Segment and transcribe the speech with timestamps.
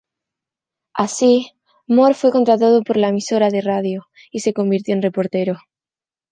[0.95, 1.51] Así,
[1.85, 5.59] Mohr fue contratado por la emisora de radio y se convirtió en reportero.